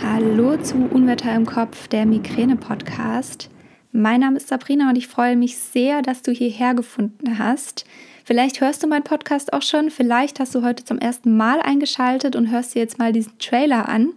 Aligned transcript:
Hallo 0.00 0.56
zu 0.56 0.76
Unwetter 0.76 1.34
im 1.34 1.44
Kopf, 1.44 1.88
der 1.88 2.06
Migräne-Podcast. 2.06 3.50
Mein 3.90 4.20
Name 4.20 4.36
ist 4.36 4.46
Sabrina 4.46 4.90
und 4.90 4.96
ich 4.96 5.08
freue 5.08 5.36
mich 5.36 5.58
sehr, 5.58 6.02
dass 6.02 6.22
du 6.22 6.30
hierher 6.30 6.74
gefunden 6.74 7.38
hast. 7.38 7.84
Vielleicht 8.24 8.60
hörst 8.60 8.82
du 8.82 8.86
meinen 8.86 9.02
Podcast 9.02 9.52
auch 9.52 9.62
schon, 9.62 9.90
vielleicht 9.90 10.38
hast 10.38 10.54
du 10.54 10.62
heute 10.62 10.84
zum 10.84 10.98
ersten 10.98 11.36
Mal 11.36 11.60
eingeschaltet 11.60 12.36
und 12.36 12.50
hörst 12.50 12.76
dir 12.76 12.78
jetzt 12.80 12.98
mal 12.98 13.12
diesen 13.12 13.38
Trailer 13.40 13.88
an. 13.88 14.10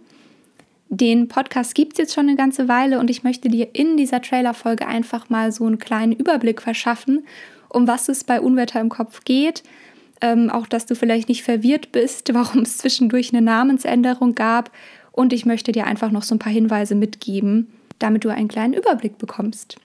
Den 0.88 1.26
Podcast 1.26 1.74
gibt 1.74 1.94
es 1.94 1.98
jetzt 1.98 2.14
schon 2.14 2.28
eine 2.28 2.36
ganze 2.36 2.68
Weile 2.68 3.00
und 3.00 3.10
ich 3.10 3.24
möchte 3.24 3.48
dir 3.48 3.74
in 3.74 3.96
dieser 3.96 4.22
Trailer-Folge 4.22 4.86
einfach 4.86 5.30
mal 5.30 5.50
so 5.50 5.66
einen 5.66 5.80
kleinen 5.80 6.12
Überblick 6.12 6.62
verschaffen, 6.62 7.26
um 7.68 7.88
was 7.88 8.08
es 8.08 8.22
bei 8.22 8.40
Unwetter 8.40 8.80
im 8.80 8.88
Kopf 8.88 9.24
geht. 9.24 9.64
Ähm, 10.20 10.48
auch, 10.48 10.68
dass 10.68 10.86
du 10.86 10.94
vielleicht 10.94 11.28
nicht 11.28 11.42
verwirrt 11.42 11.90
bist, 11.90 12.32
warum 12.34 12.62
es 12.62 12.78
zwischendurch 12.78 13.32
eine 13.32 13.42
Namensänderung 13.42 14.36
gab 14.36 14.70
und 15.12 15.32
ich 15.32 15.46
möchte 15.46 15.72
dir 15.72 15.86
einfach 15.86 16.10
noch 16.10 16.22
so 16.22 16.34
ein 16.34 16.38
paar 16.38 16.52
Hinweise 16.52 16.94
mitgeben, 16.94 17.68
damit 17.98 18.24
du 18.24 18.30
einen 18.30 18.48
kleinen 18.48 18.74
Überblick 18.74 19.18
bekommst. 19.18 19.76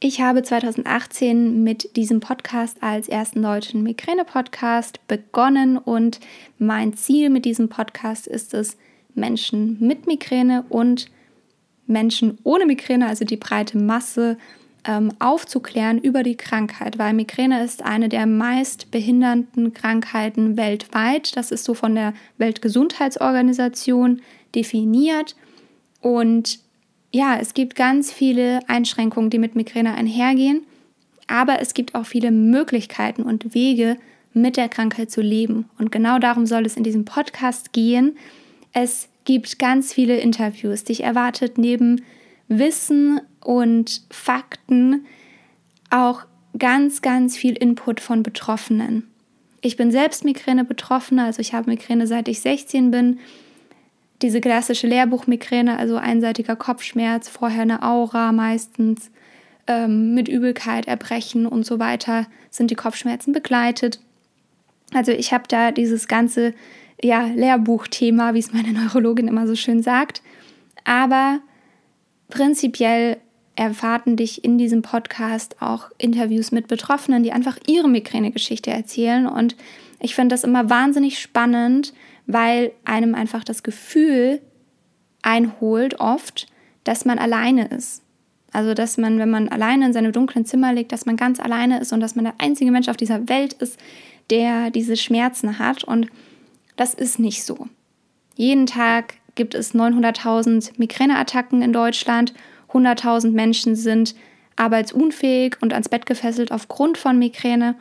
Ich 0.00 0.20
habe 0.20 0.42
2018 0.42 1.64
mit 1.64 1.96
diesem 1.96 2.20
Podcast 2.20 2.82
als 2.82 3.08
ersten 3.08 3.42
deutschen 3.42 3.82
Migräne-Podcast 3.82 5.00
begonnen 5.08 5.78
und 5.78 6.20
mein 6.58 6.94
Ziel 6.94 7.30
mit 7.30 7.46
diesem 7.46 7.70
Podcast 7.70 8.26
ist 8.26 8.52
es, 8.52 8.76
Menschen 9.14 9.78
mit 9.80 10.06
Migräne 10.06 10.64
und 10.68 11.10
Menschen 11.86 12.38
ohne 12.42 12.66
Migräne, 12.66 13.06
also 13.06 13.24
die 13.24 13.36
breite 13.36 13.78
Masse, 13.78 14.36
ähm, 14.86 15.12
aufzuklären 15.18 15.98
über 15.98 16.22
die 16.22 16.36
Krankheit, 16.36 16.98
weil 16.98 17.14
Migräne 17.14 17.64
ist 17.64 17.82
eine 17.82 18.08
der 18.08 18.26
meist 18.26 18.90
behindernden 18.90 19.72
Krankheiten 19.72 20.56
weltweit. 20.56 21.36
Das 21.36 21.50
ist 21.50 21.64
so 21.64 21.74
von 21.74 21.94
der 21.94 22.14
Weltgesundheitsorganisation 22.38 24.20
definiert. 24.54 25.36
Und 26.00 26.58
ja, 27.12 27.38
es 27.40 27.54
gibt 27.54 27.76
ganz 27.76 28.12
viele 28.12 28.60
Einschränkungen, 28.68 29.30
die 29.30 29.38
mit 29.38 29.54
Migräne 29.56 29.94
einhergehen, 29.94 30.62
aber 31.26 31.60
es 31.60 31.74
gibt 31.74 31.94
auch 31.94 32.06
viele 32.06 32.30
Möglichkeiten 32.30 33.22
und 33.22 33.54
Wege, 33.54 33.96
mit 34.34 34.56
der 34.56 34.68
Krankheit 34.68 35.10
zu 35.10 35.22
leben. 35.22 35.70
Und 35.78 35.92
genau 35.92 36.18
darum 36.18 36.44
soll 36.44 36.66
es 36.66 36.76
in 36.76 36.82
diesem 36.82 37.04
Podcast 37.04 37.72
gehen. 37.72 38.16
Es 38.72 39.08
gibt 39.24 39.58
ganz 39.58 39.92
viele 39.92 40.16
Interviews. 40.16 40.84
Dich 40.84 41.04
erwartet 41.04 41.56
neben 41.56 42.02
Wissen 42.48 43.20
und 43.44 44.02
Fakten 44.10 45.06
auch 45.90 46.26
ganz, 46.58 47.02
ganz 47.02 47.36
viel 47.36 47.56
Input 47.56 48.00
von 48.00 48.22
Betroffenen. 48.22 49.08
Ich 49.60 49.76
bin 49.76 49.90
selbst 49.90 50.24
Migräne-Betroffene, 50.24 51.24
also 51.24 51.40
ich 51.40 51.54
habe 51.54 51.70
Migräne 51.70 52.06
seit 52.06 52.28
ich 52.28 52.40
16 52.40 52.90
bin. 52.90 53.18
Diese 54.22 54.40
klassische 54.40 54.86
Lehrbuchmigräne, 54.86 55.78
also 55.78 55.96
einseitiger 55.96 56.56
Kopfschmerz, 56.56 57.28
vorher 57.28 57.62
eine 57.62 57.82
Aura 57.82 58.32
meistens, 58.32 59.10
ähm, 59.66 60.14
mit 60.14 60.28
Übelkeit, 60.28 60.86
Erbrechen 60.86 61.46
und 61.46 61.64
so 61.64 61.78
weiter 61.78 62.26
sind 62.50 62.70
die 62.70 62.74
Kopfschmerzen 62.74 63.32
begleitet. 63.32 64.00
Also 64.92 65.12
ich 65.12 65.32
habe 65.32 65.44
da 65.48 65.72
dieses 65.72 66.08
ganze 66.08 66.54
ja, 67.02 67.26
Lehrbuchthema, 67.26 68.34
wie 68.34 68.38
es 68.38 68.52
meine 68.52 68.72
Neurologin 68.72 69.28
immer 69.28 69.46
so 69.46 69.56
schön 69.56 69.82
sagt. 69.82 70.22
Aber 70.84 71.40
prinzipiell 72.28 73.16
erwarten 73.56 74.16
dich 74.16 74.44
in 74.44 74.58
diesem 74.58 74.82
Podcast 74.82 75.56
auch 75.60 75.90
Interviews 75.98 76.50
mit 76.52 76.66
Betroffenen, 76.66 77.22
die 77.22 77.32
einfach 77.32 77.58
ihre 77.66 77.88
Migränegeschichte 77.88 78.70
erzählen. 78.70 79.26
Und 79.26 79.56
ich 80.00 80.14
finde 80.14 80.34
das 80.34 80.44
immer 80.44 80.70
wahnsinnig 80.70 81.18
spannend, 81.18 81.94
weil 82.26 82.72
einem 82.84 83.14
einfach 83.14 83.44
das 83.44 83.62
Gefühl 83.62 84.40
einholt 85.22 86.00
oft, 86.00 86.46
dass 86.84 87.04
man 87.04 87.18
alleine 87.18 87.66
ist. 87.68 88.02
Also, 88.52 88.72
dass 88.74 88.98
man, 88.98 89.18
wenn 89.18 89.30
man 89.30 89.48
alleine 89.48 89.86
in 89.86 89.92
seinem 89.92 90.12
dunklen 90.12 90.46
Zimmer 90.46 90.72
liegt, 90.72 90.92
dass 90.92 91.06
man 91.06 91.16
ganz 91.16 91.40
alleine 91.40 91.80
ist 91.80 91.92
und 91.92 92.00
dass 92.00 92.14
man 92.14 92.24
der 92.24 92.34
einzige 92.38 92.70
Mensch 92.70 92.88
auf 92.88 92.96
dieser 92.96 93.28
Welt 93.28 93.54
ist, 93.54 93.78
der 94.30 94.70
diese 94.70 94.96
Schmerzen 94.96 95.58
hat. 95.58 95.82
Und 95.82 96.08
das 96.76 96.94
ist 96.94 97.18
nicht 97.18 97.44
so. 97.44 97.66
Jeden 98.36 98.66
Tag 98.66 99.14
gibt 99.34 99.54
es 99.54 99.74
900.000 99.74 100.72
Migräneattacken 100.76 101.62
in 101.62 101.72
Deutschland. 101.72 102.32
100.000 102.74 103.30
Menschen 103.30 103.76
sind 103.76 104.14
arbeitsunfähig 104.56 105.56
und 105.60 105.72
ans 105.72 105.88
Bett 105.88 106.06
gefesselt 106.06 106.52
aufgrund 106.52 106.98
von 106.98 107.18
Migräne. 107.18 107.76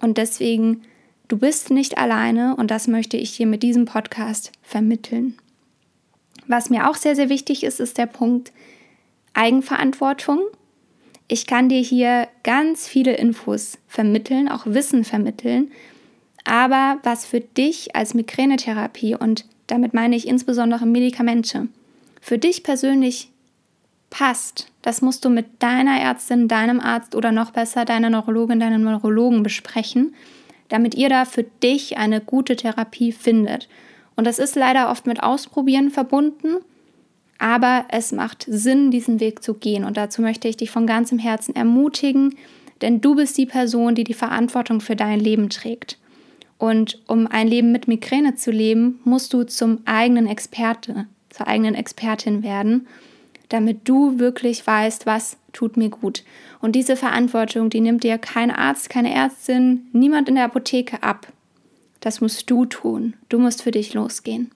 Und 0.00 0.18
deswegen, 0.18 0.82
du 1.28 1.38
bist 1.38 1.70
nicht 1.70 1.98
alleine 1.98 2.56
und 2.56 2.70
das 2.70 2.88
möchte 2.88 3.16
ich 3.16 3.36
dir 3.36 3.46
mit 3.46 3.62
diesem 3.62 3.84
Podcast 3.84 4.52
vermitteln. 4.62 5.36
Was 6.46 6.70
mir 6.70 6.90
auch 6.90 6.96
sehr, 6.96 7.14
sehr 7.14 7.28
wichtig 7.28 7.62
ist, 7.62 7.80
ist 7.80 7.98
der 7.98 8.06
Punkt 8.06 8.52
Eigenverantwortung. 9.34 10.40
Ich 11.28 11.46
kann 11.46 11.68
dir 11.68 11.80
hier 11.80 12.26
ganz 12.42 12.88
viele 12.88 13.14
Infos 13.14 13.78
vermitteln, 13.86 14.48
auch 14.48 14.66
Wissen 14.66 15.04
vermitteln. 15.04 15.70
Aber 16.44 16.98
was 17.04 17.24
für 17.24 17.40
dich 17.40 17.94
als 17.94 18.14
Migränetherapie 18.14 19.14
und 19.14 19.44
damit 19.68 19.94
meine 19.94 20.16
ich 20.16 20.26
insbesondere 20.26 20.86
Medikamente, 20.86 21.68
für 22.20 22.38
dich 22.38 22.64
persönlich 22.64 23.29
passt, 24.10 24.70
das 24.82 25.02
musst 25.02 25.24
du 25.24 25.30
mit 25.30 25.62
deiner 25.62 25.98
Ärztin, 25.98 26.48
deinem 26.48 26.80
Arzt 26.80 27.14
oder 27.14 27.32
noch 27.32 27.52
besser 27.52 27.84
deiner 27.84 28.10
Neurologin, 28.10 28.60
deinem 28.60 28.82
Neurologen 28.82 29.42
besprechen, 29.42 30.14
damit 30.68 30.94
ihr 30.94 31.08
da 31.08 31.24
für 31.24 31.44
dich 31.44 31.96
eine 31.96 32.20
gute 32.20 32.56
Therapie 32.56 33.12
findet. 33.12 33.68
Und 34.16 34.26
das 34.26 34.38
ist 34.38 34.56
leider 34.56 34.90
oft 34.90 35.06
mit 35.06 35.22
Ausprobieren 35.22 35.90
verbunden, 35.90 36.56
aber 37.38 37.86
es 37.88 38.12
macht 38.12 38.44
Sinn, 38.48 38.90
diesen 38.90 39.18
Weg 39.20 39.42
zu 39.42 39.54
gehen. 39.54 39.84
Und 39.84 39.96
dazu 39.96 40.20
möchte 40.20 40.48
ich 40.48 40.58
dich 40.58 40.70
von 40.70 40.86
ganzem 40.86 41.18
Herzen 41.18 41.56
ermutigen, 41.56 42.34
denn 42.82 43.00
du 43.00 43.14
bist 43.14 43.38
die 43.38 43.46
Person, 43.46 43.94
die 43.94 44.04
die 44.04 44.14
Verantwortung 44.14 44.80
für 44.80 44.96
dein 44.96 45.20
Leben 45.20 45.48
trägt. 45.48 45.98
Und 46.58 47.00
um 47.06 47.26
ein 47.26 47.48
Leben 47.48 47.72
mit 47.72 47.88
Migräne 47.88 48.34
zu 48.34 48.50
leben, 48.50 49.00
musst 49.04 49.32
du 49.32 49.44
zum 49.44 49.78
eigenen 49.86 50.26
Experte, 50.26 51.06
zur 51.30 51.48
eigenen 51.48 51.74
Expertin 51.74 52.42
werden, 52.42 52.86
damit 53.50 53.88
du 53.88 54.18
wirklich 54.18 54.66
weißt, 54.66 55.06
was 55.06 55.36
tut 55.52 55.76
mir 55.76 55.90
gut. 55.90 56.24
Und 56.60 56.74
diese 56.74 56.96
Verantwortung, 56.96 57.70
die 57.70 57.80
nimmt 57.80 58.02
dir 58.02 58.18
kein 58.18 58.50
Arzt, 58.50 58.90
keine 58.90 59.14
Ärztin, 59.14 59.86
niemand 59.92 60.28
in 60.28 60.36
der 60.36 60.44
Apotheke 60.44 61.02
ab. 61.02 61.26
Das 62.00 62.20
musst 62.20 62.50
du 62.50 62.64
tun. 62.64 63.14
Du 63.28 63.38
musst 63.38 63.62
für 63.62 63.70
dich 63.70 63.92
losgehen. 63.92 64.50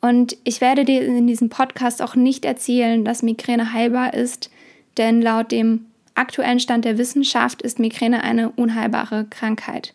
Und 0.00 0.36
ich 0.44 0.60
werde 0.60 0.84
dir 0.84 1.04
in 1.04 1.26
diesem 1.26 1.50
Podcast 1.50 2.02
auch 2.02 2.14
nicht 2.14 2.44
erzählen, 2.44 3.04
dass 3.04 3.22
Migräne 3.22 3.72
heilbar 3.72 4.14
ist, 4.14 4.50
denn 4.96 5.22
laut 5.22 5.52
dem 5.52 5.86
aktuellen 6.14 6.60
Stand 6.60 6.84
der 6.84 6.98
Wissenschaft 6.98 7.62
ist 7.62 7.78
Migräne 7.78 8.22
eine 8.22 8.50
unheilbare 8.50 9.26
Krankheit 9.28 9.94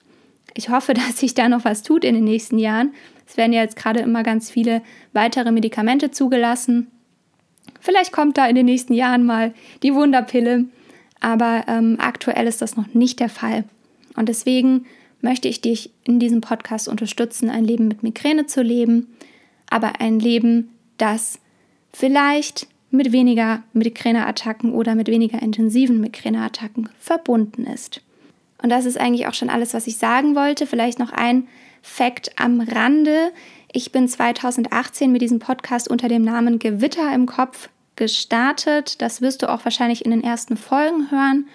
ich 0.59 0.69
hoffe, 0.69 0.93
dass 0.93 1.17
sich 1.17 1.33
da 1.33 1.49
noch 1.49 1.65
was 1.65 1.81
tut 1.81 2.03
in 2.03 2.15
den 2.15 2.23
nächsten 2.23 2.59
Jahren. 2.59 2.93
Es 3.27 3.37
werden 3.37 3.53
ja 3.53 3.61
jetzt 3.61 3.75
gerade 3.75 3.99
immer 3.99 4.23
ganz 4.23 4.49
viele 4.49 4.81
weitere 5.13 5.51
Medikamente 5.51 6.11
zugelassen. 6.11 6.87
Vielleicht 7.79 8.11
kommt 8.11 8.37
da 8.37 8.47
in 8.47 8.55
den 8.55 8.65
nächsten 8.65 8.93
Jahren 8.93 9.25
mal 9.25 9.53
die 9.83 9.93
Wunderpille, 9.93 10.65
aber 11.19 11.65
ähm, 11.67 11.97
aktuell 11.99 12.47
ist 12.47 12.61
das 12.61 12.75
noch 12.75 12.93
nicht 12.93 13.19
der 13.19 13.29
Fall. 13.29 13.63
Und 14.15 14.29
deswegen 14.29 14.85
möchte 15.21 15.47
ich 15.47 15.61
dich 15.61 15.91
in 16.03 16.19
diesem 16.19 16.41
Podcast 16.41 16.87
unterstützen, 16.87 17.49
ein 17.49 17.65
Leben 17.65 17.87
mit 17.87 18.03
Migräne 18.03 18.45
zu 18.45 18.61
leben, 18.61 19.07
aber 19.69 19.99
ein 19.99 20.19
Leben, 20.19 20.69
das 20.97 21.39
vielleicht 21.93 22.67
mit 22.91 23.11
weniger 23.11 23.63
Migräneattacken 23.73 24.73
oder 24.73 24.95
mit 24.95 25.07
weniger 25.07 25.41
intensiven 25.41 25.99
Migräneattacken 25.99 26.89
verbunden 26.99 27.65
ist. 27.65 28.01
Und 28.61 28.69
das 28.69 28.85
ist 28.85 28.99
eigentlich 28.99 29.27
auch 29.27 29.33
schon 29.33 29.49
alles, 29.49 29.73
was 29.73 29.87
ich 29.87 29.97
sagen 29.97 30.35
wollte. 30.35 30.65
Vielleicht 30.67 30.99
noch 30.99 31.11
ein 31.11 31.47
Fakt 31.81 32.31
am 32.37 32.59
Rande. 32.59 33.31
Ich 33.71 33.91
bin 33.91 34.07
2018 34.07 35.11
mit 35.11 35.21
diesem 35.21 35.39
Podcast 35.39 35.89
unter 35.89 36.07
dem 36.07 36.23
Namen 36.23 36.59
Gewitter 36.59 37.13
im 37.13 37.25
Kopf 37.25 37.69
gestartet. 37.99 39.01
Das 39.03 39.21
wirst 39.21 39.43
du 39.43 39.49
auch 39.49 39.65
wahrscheinlich 39.65 40.03
in 40.03 40.11
den 40.11 40.23
ersten 40.23 40.57
Folgen 40.57 41.11
hören. 41.11 41.47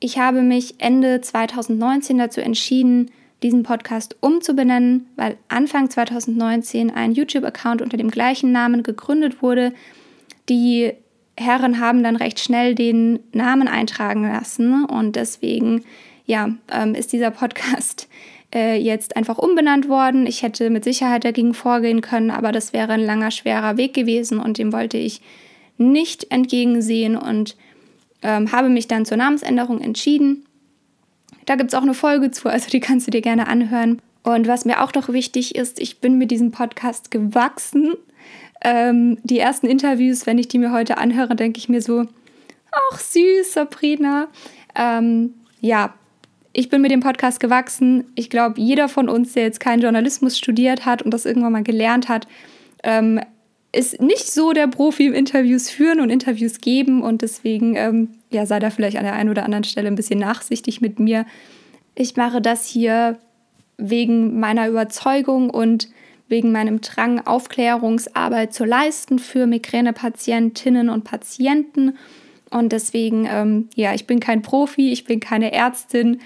Ich 0.00 0.18
habe 0.18 0.42
mich 0.42 0.74
Ende 0.78 1.20
2019 1.22 2.18
dazu 2.18 2.42
entschieden, 2.42 3.10
diesen 3.42 3.62
Podcast 3.62 4.16
umzubenennen, 4.20 5.06
weil 5.16 5.38
Anfang 5.48 5.88
2019 5.88 6.90
ein 6.90 7.12
YouTube-Account 7.12 7.80
unter 7.80 7.96
dem 7.96 8.10
gleichen 8.10 8.52
Namen 8.52 8.82
gegründet 8.82 9.40
wurde. 9.42 9.72
Die 10.48 10.92
Herren 11.38 11.80
haben 11.80 12.02
dann 12.02 12.16
recht 12.16 12.40
schnell 12.40 12.74
den 12.74 13.20
Namen 13.32 13.68
eintragen 13.68 14.24
lassen 14.24 14.84
und 14.84 15.16
deswegen 15.16 15.84
ja, 16.26 16.50
ähm, 16.70 16.94
ist 16.94 17.12
dieser 17.12 17.30
Podcast 17.30 18.08
äh, 18.54 18.76
jetzt 18.76 19.16
einfach 19.16 19.38
umbenannt 19.38 19.88
worden. 19.88 20.26
Ich 20.26 20.42
hätte 20.42 20.68
mit 20.68 20.84
Sicherheit 20.84 21.24
dagegen 21.24 21.54
vorgehen 21.54 22.00
können, 22.00 22.30
aber 22.30 22.52
das 22.52 22.72
wäre 22.72 22.92
ein 22.92 23.04
langer, 23.04 23.30
schwerer 23.30 23.76
Weg 23.76 23.94
gewesen 23.94 24.40
und 24.40 24.58
dem 24.58 24.72
wollte 24.72 24.98
ich 24.98 25.20
nicht 25.80 26.30
entgegensehen 26.30 27.16
und 27.16 27.56
ähm, 28.22 28.52
habe 28.52 28.68
mich 28.68 28.86
dann 28.86 29.06
zur 29.06 29.16
Namensänderung 29.16 29.80
entschieden. 29.80 30.44
Da 31.46 31.56
gibt 31.56 31.72
es 31.72 31.74
auch 31.74 31.82
eine 31.82 31.94
Folge 31.94 32.30
zu, 32.30 32.48
also 32.48 32.68
die 32.70 32.80
kannst 32.80 33.06
du 33.06 33.10
dir 33.10 33.22
gerne 33.22 33.48
anhören. 33.48 34.00
Und 34.22 34.46
was 34.46 34.64
mir 34.64 34.82
auch 34.82 34.92
noch 34.94 35.08
wichtig 35.08 35.54
ist, 35.54 35.80
ich 35.80 36.00
bin 36.00 36.18
mit 36.18 36.30
diesem 36.30 36.50
Podcast 36.50 37.10
gewachsen. 37.10 37.94
Ähm, 38.62 39.18
die 39.22 39.38
ersten 39.38 39.66
Interviews, 39.66 40.26
wenn 40.26 40.38
ich 40.38 40.48
die 40.48 40.58
mir 40.58 40.72
heute 40.72 40.98
anhöre, 40.98 41.34
denke 41.34 41.58
ich 41.58 41.70
mir 41.70 41.80
so, 41.80 42.06
ach 42.70 42.98
süß, 42.98 43.54
Sabrina. 43.54 44.28
Ähm, 44.74 45.34
ja, 45.60 45.94
ich 46.52 46.68
bin 46.68 46.82
mit 46.82 46.90
dem 46.90 47.00
Podcast 47.00 47.40
gewachsen. 47.40 48.04
Ich 48.14 48.28
glaube, 48.28 48.60
jeder 48.60 48.88
von 48.88 49.08
uns, 49.08 49.32
der 49.32 49.44
jetzt 49.44 49.60
keinen 49.60 49.80
Journalismus 49.80 50.36
studiert 50.36 50.84
hat 50.84 51.00
und 51.00 51.12
das 51.12 51.24
irgendwann 51.24 51.52
mal 51.52 51.62
gelernt 51.62 52.08
hat, 52.08 52.26
ähm, 52.82 53.20
ist 53.72 54.00
nicht 54.00 54.30
so 54.32 54.52
der 54.52 54.66
Profi 54.66 55.06
im 55.06 55.14
Interviews 55.14 55.70
führen 55.70 56.00
und 56.00 56.10
Interviews 56.10 56.60
geben 56.60 57.02
und 57.02 57.22
deswegen 57.22 57.76
ähm, 57.76 58.08
ja, 58.30 58.46
sei 58.46 58.58
da 58.58 58.70
vielleicht 58.70 58.96
an 58.96 59.04
der 59.04 59.14
einen 59.14 59.30
oder 59.30 59.44
anderen 59.44 59.64
Stelle 59.64 59.88
ein 59.88 59.94
bisschen 59.94 60.18
nachsichtig 60.18 60.80
mit 60.80 60.98
mir. 60.98 61.24
Ich 61.94 62.16
mache 62.16 62.40
das 62.40 62.66
hier 62.66 63.18
wegen 63.76 64.40
meiner 64.40 64.68
Überzeugung 64.68 65.50
und 65.50 65.88
wegen 66.28 66.52
meinem 66.52 66.80
Drang, 66.80 67.26
Aufklärungsarbeit 67.26 68.54
zu 68.54 68.64
leisten 68.64 69.18
für 69.18 69.46
Migränepatientinnen 69.46 70.88
und 70.88 71.04
Patienten. 71.04 71.96
Und 72.50 72.72
deswegen, 72.72 73.26
ähm, 73.30 73.68
ja, 73.74 73.94
ich 73.94 74.06
bin 74.06 74.20
kein 74.20 74.42
Profi, 74.42 74.92
ich 74.92 75.04
bin 75.04 75.20
keine 75.20 75.52
Ärztin, 75.52 76.20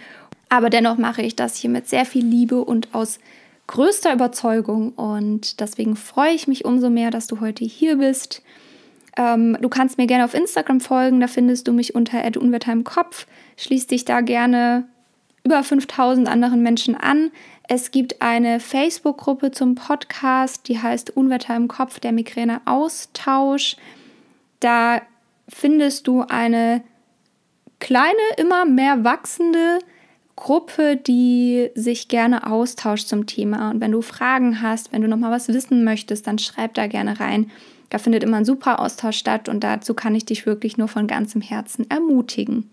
aber 0.48 0.70
dennoch 0.70 0.98
mache 0.98 1.22
ich 1.22 1.36
das 1.36 1.56
hier 1.56 1.70
mit 1.70 1.88
sehr 1.88 2.04
viel 2.04 2.24
Liebe 2.24 2.62
und 2.64 2.94
aus 2.94 3.18
größter 3.66 4.12
Überzeugung 4.12 4.92
und 4.92 5.60
deswegen 5.60 5.96
freue 5.96 6.32
ich 6.32 6.46
mich 6.46 6.64
umso 6.64 6.90
mehr, 6.90 7.10
dass 7.10 7.26
du 7.26 7.40
heute 7.40 7.64
hier 7.64 7.96
bist. 7.96 8.42
Ähm, 9.16 9.56
du 9.60 9.68
kannst 9.68 9.98
mir 9.98 10.06
gerne 10.06 10.24
auf 10.24 10.34
Instagram 10.34 10.80
folgen, 10.80 11.20
da 11.20 11.26
findest 11.26 11.68
du 11.68 11.72
mich 11.72 11.94
unter 11.94 12.22
Unwetter 12.36 12.72
im 12.72 12.84
Kopf. 12.84 13.26
Schließ 13.56 13.86
dich 13.86 14.04
da 14.04 14.20
gerne 14.20 14.84
über 15.44 15.62
5000 15.62 16.28
anderen 16.28 16.62
Menschen 16.62 16.94
an. 16.94 17.30
Es 17.68 17.90
gibt 17.90 18.20
eine 18.20 18.60
Facebook-Gruppe 18.60 19.50
zum 19.50 19.74
Podcast, 19.74 20.68
die 20.68 20.80
heißt 20.80 21.16
Unwetter 21.16 21.54
im 21.54 21.68
Kopf, 21.68 22.00
der 22.00 22.12
Migräne 22.12 22.60
Austausch. 22.64 23.76
Da 24.60 25.02
findest 25.48 26.06
du 26.06 26.22
eine 26.22 26.82
kleine, 27.78 28.14
immer 28.38 28.64
mehr 28.64 29.04
wachsende 29.04 29.78
Gruppe, 30.36 30.96
die 30.96 31.70
sich 31.74 32.08
gerne 32.08 32.50
austauscht 32.50 33.06
zum 33.06 33.26
Thema. 33.26 33.70
Und 33.70 33.80
wenn 33.80 33.92
du 33.92 34.02
Fragen 34.02 34.60
hast, 34.62 34.92
wenn 34.92 35.02
du 35.02 35.08
noch 35.08 35.16
mal 35.16 35.30
was 35.30 35.48
wissen 35.48 35.84
möchtest, 35.84 36.26
dann 36.26 36.38
schreib 36.38 36.74
da 36.74 36.86
gerne 36.86 37.20
rein. 37.20 37.50
Da 37.90 37.98
findet 37.98 38.24
immer 38.24 38.38
ein 38.38 38.44
super 38.44 38.80
Austausch 38.80 39.16
statt 39.16 39.48
und 39.48 39.62
dazu 39.62 39.94
kann 39.94 40.14
ich 40.14 40.24
dich 40.24 40.46
wirklich 40.46 40.76
nur 40.76 40.88
von 40.88 41.06
ganzem 41.06 41.40
Herzen 41.40 41.88
ermutigen. 41.88 42.70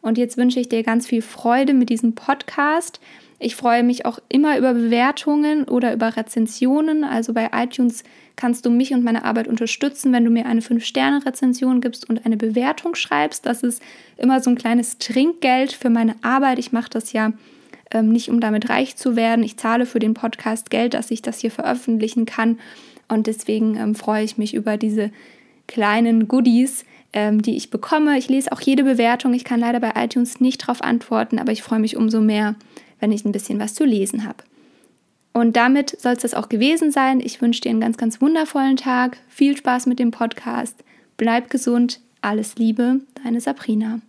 Und 0.00 0.16
jetzt 0.16 0.36
wünsche 0.36 0.60
ich 0.60 0.68
dir 0.68 0.82
ganz 0.82 1.06
viel 1.06 1.22
Freude 1.22 1.74
mit 1.74 1.90
diesem 1.90 2.14
Podcast. 2.14 3.00
Ich 3.38 3.56
freue 3.56 3.82
mich 3.82 4.06
auch 4.06 4.18
immer 4.28 4.58
über 4.58 4.74
Bewertungen 4.74 5.64
oder 5.64 5.92
über 5.92 6.16
Rezensionen. 6.16 7.04
Also 7.04 7.32
bei 7.32 7.50
iTunes 7.52 8.04
kannst 8.40 8.64
du 8.64 8.70
mich 8.70 8.94
und 8.94 9.04
meine 9.04 9.24
Arbeit 9.24 9.48
unterstützen, 9.48 10.14
wenn 10.14 10.24
du 10.24 10.30
mir 10.30 10.46
eine 10.46 10.62
5-Sterne-Rezension 10.62 11.82
gibst 11.82 12.08
und 12.08 12.24
eine 12.24 12.38
Bewertung 12.38 12.94
schreibst. 12.94 13.44
Das 13.44 13.62
ist 13.62 13.82
immer 14.16 14.40
so 14.40 14.48
ein 14.48 14.56
kleines 14.56 14.96
Trinkgeld 14.96 15.72
für 15.72 15.90
meine 15.90 16.14
Arbeit. 16.22 16.58
Ich 16.58 16.72
mache 16.72 16.88
das 16.88 17.12
ja 17.12 17.34
ähm, 17.90 18.08
nicht, 18.08 18.30
um 18.30 18.40
damit 18.40 18.70
reich 18.70 18.96
zu 18.96 19.14
werden. 19.14 19.44
Ich 19.44 19.58
zahle 19.58 19.84
für 19.84 19.98
den 19.98 20.14
Podcast 20.14 20.70
Geld, 20.70 20.94
dass 20.94 21.10
ich 21.10 21.20
das 21.20 21.38
hier 21.40 21.50
veröffentlichen 21.50 22.24
kann. 22.24 22.58
Und 23.08 23.26
deswegen 23.26 23.76
ähm, 23.76 23.94
freue 23.94 24.24
ich 24.24 24.38
mich 24.38 24.54
über 24.54 24.78
diese 24.78 25.10
kleinen 25.66 26.26
Goodies, 26.26 26.86
ähm, 27.12 27.42
die 27.42 27.58
ich 27.58 27.68
bekomme. 27.68 28.16
Ich 28.16 28.30
lese 28.30 28.52
auch 28.52 28.60
jede 28.62 28.84
Bewertung. 28.84 29.34
Ich 29.34 29.44
kann 29.44 29.60
leider 29.60 29.80
bei 29.80 29.92
iTunes 30.02 30.40
nicht 30.40 30.62
darauf 30.62 30.82
antworten, 30.82 31.38
aber 31.38 31.52
ich 31.52 31.62
freue 31.62 31.80
mich 31.80 31.94
umso 31.94 32.22
mehr, 32.22 32.54
wenn 33.00 33.12
ich 33.12 33.26
ein 33.26 33.32
bisschen 33.32 33.60
was 33.60 33.74
zu 33.74 33.84
lesen 33.84 34.24
habe. 34.24 34.44
Und 35.32 35.56
damit 35.56 36.00
soll 36.00 36.14
es 36.14 36.22
das 36.22 36.34
auch 36.34 36.48
gewesen 36.48 36.90
sein. 36.90 37.20
Ich 37.20 37.40
wünsche 37.40 37.60
dir 37.60 37.70
einen 37.70 37.80
ganz, 37.80 37.96
ganz 37.96 38.20
wundervollen 38.20 38.76
Tag. 38.76 39.18
Viel 39.28 39.56
Spaß 39.56 39.86
mit 39.86 39.98
dem 39.98 40.10
Podcast. 40.10 40.82
Bleib 41.16 41.50
gesund. 41.50 42.00
Alles 42.20 42.56
Liebe, 42.56 43.00
deine 43.22 43.40
Sabrina. 43.40 44.00